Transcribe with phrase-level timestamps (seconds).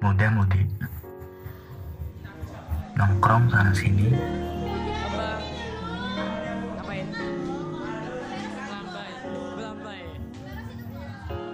[0.00, 0.64] muda-mudi.
[2.96, 4.08] Nongkrong sana sini.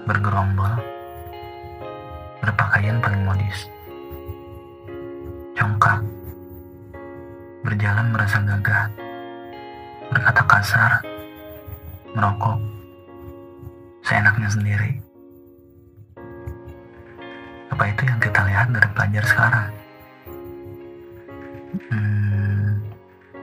[0.07, 0.79] Bergerombol.
[2.39, 3.67] Berpakaian paling modis.
[5.59, 5.99] Congkak.
[7.67, 8.87] Berjalan merasa gagah.
[10.15, 10.93] Berkata kasar.
[12.15, 12.63] Merokok.
[14.07, 15.16] Seenaknya sendiri
[17.77, 19.69] apa itu yang kita lihat dari pelajar sekarang?
[21.93, 22.81] Hmm,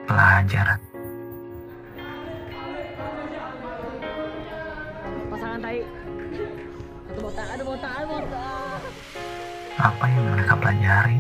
[0.10, 0.68] pelajar
[5.30, 5.86] Pasangan tai.
[7.06, 8.82] Satu botak, ada botak, ada botak.
[9.78, 11.18] apa yang mereka pelajari?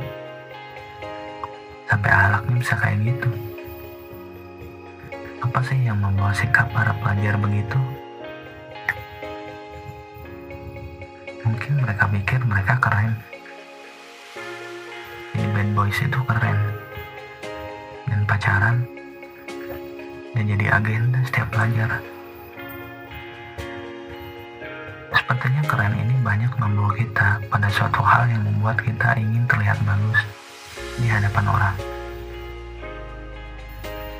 [1.85, 3.29] Sampai alaknya bisa kayak gitu.
[5.37, 7.77] Apa sih yang membawa sikap para pelajar begitu
[11.43, 13.15] mungkin mereka pikir mereka keren
[15.35, 16.59] jadi bad boys itu keren
[18.07, 18.77] dan pacaran
[20.33, 22.01] dan jadi agenda setiap pelajar
[25.13, 30.19] Sepertinya keren ini banyak membawa kita pada suatu hal yang membuat kita ingin terlihat bagus
[30.99, 31.75] di hadapan orang.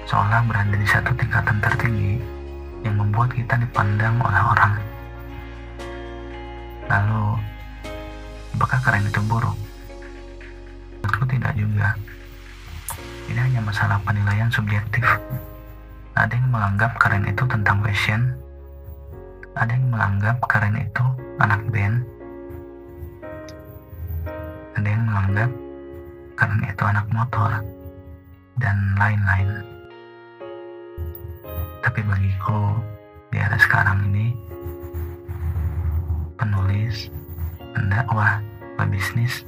[0.08, 2.22] Seolah berada di satu tingkatan tertinggi
[2.88, 4.93] yang membuat kita dipandang oleh orang.
[6.94, 7.42] Lalu,
[8.54, 9.58] apakah keren itu buruk?
[11.02, 11.98] Menurutku tidak juga.
[13.26, 15.02] Ini hanya masalah penilaian subjektif.
[16.14, 18.38] Ada yang menganggap keren itu tentang fashion,
[19.54, 21.06] ada yang menganggap keren itu
[21.38, 22.02] anak band
[24.74, 25.50] ada yang menganggap
[26.34, 27.52] keren itu anak motor
[28.58, 29.62] dan lain-lain
[31.86, 32.74] tapi bagiku
[33.30, 34.34] di era sekarang ini
[36.40, 37.10] penulis
[37.74, 38.42] pendakwah
[38.78, 39.46] pebisnis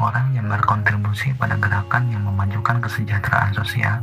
[0.00, 4.00] orang yang berkontribusi pada gerakan yang memajukan kesejahteraan sosial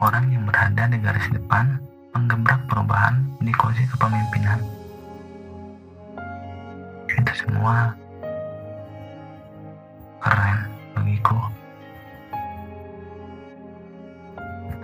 [0.00, 1.80] orang yang berada di garis depan
[2.12, 4.60] menggebrak perubahan di kursi kepemimpinan.
[7.08, 7.96] Itu semua
[10.20, 10.58] keren
[10.92, 11.38] bagiku.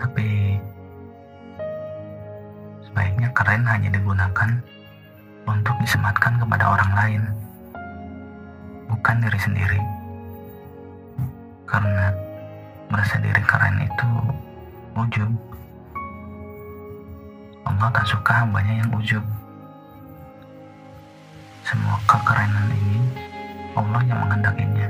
[0.01, 0.59] Tapi
[2.89, 4.51] sebaiknya keren hanya digunakan
[5.47, 7.23] untuk disematkan kepada orang lain,
[8.87, 9.81] bukan diri sendiri.
[11.67, 12.13] Karena
[12.93, 14.09] merasa diri keren itu
[14.99, 15.31] ujub.
[17.65, 19.25] Allah tak suka hambanya yang ujub.
[21.65, 23.01] Semua kekerenan ini
[23.73, 24.89] Allah yang menghendakinya,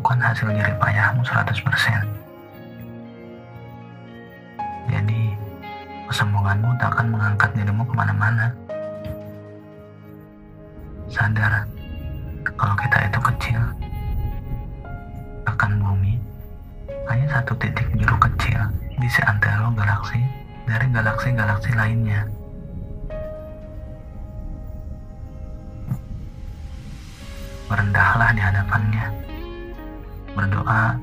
[0.00, 2.08] bukan hasil jerih payahmu 100%.
[4.88, 5.36] Jadi,
[6.08, 8.50] kesombonganmu tak akan mengangkat dirimu ke mana-mana.
[11.10, 11.66] Sadar,
[12.54, 13.60] kalau kita itu kecil,
[15.42, 16.14] akan bumi
[17.10, 20.22] hanya satu titik biru kecil di seantero galaksi
[20.70, 22.22] dari galaksi-galaksi lainnya.
[27.66, 29.06] Merendahlah di hadapannya,
[30.38, 30.94] berdoa,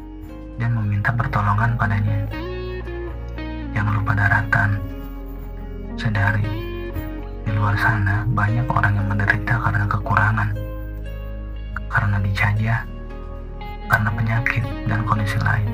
[0.55, 2.19] dan meminta pertolongan padanya.
[3.75, 4.79] Jangan lupa daratan.
[5.99, 6.66] Sadari, di
[7.57, 10.49] luar sana banyak orang yang menderita karena kekurangan,
[11.89, 12.79] karena dijajah,
[13.89, 15.69] karena penyakit dan kondisi lain.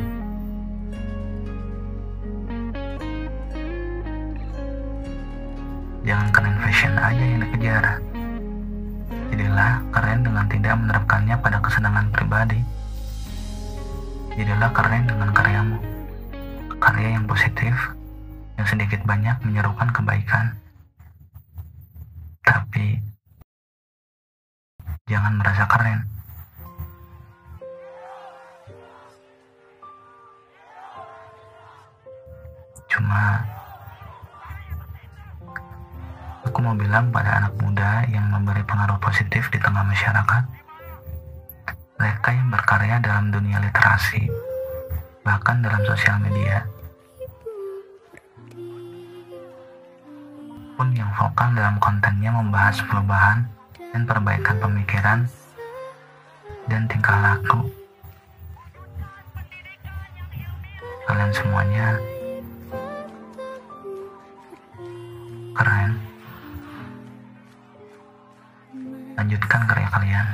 [6.08, 7.86] Jangan keren fashion aja yang dikejar.
[9.32, 12.60] Jadilah keren dengan tidak menerapkannya pada kesenangan pribadi.
[14.36, 15.80] Jadilah keren dengan karyamu.
[16.80, 17.76] Karya yang positif,
[18.60, 20.60] yang sedikit banyak menyerukan kebaikan.
[22.44, 23.00] Tapi,
[25.14, 26.00] jangan merasa keren.
[32.90, 33.46] Cuma
[36.44, 40.44] Aku mau bilang pada anak muda yang memberi pengaruh positif di tengah masyarakat,
[41.96, 44.28] mereka yang berkarya dalam dunia literasi,
[45.24, 46.68] bahkan dalam sosial media,
[50.76, 53.48] pun yang vokal dalam kontennya membahas perubahan
[53.94, 55.30] dan perbaikan pemikiran
[56.66, 57.70] dan tingkah laku.
[61.06, 61.88] Kalian semuanya
[65.54, 66.02] keren.
[69.14, 70.28] Lanjutkan karya kalian.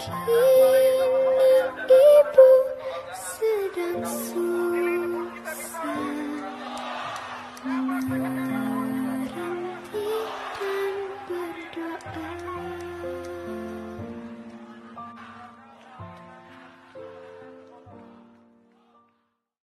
[0.00, 0.59] keep